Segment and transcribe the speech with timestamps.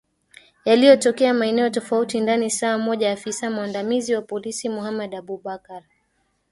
[0.65, 5.83] yaliyo tokea maeneo tofauti ndani saa moja afisa mwandamizi wa polisi mohamed abubakar